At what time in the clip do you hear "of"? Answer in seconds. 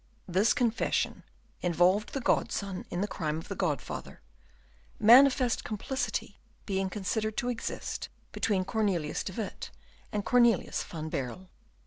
3.37-3.49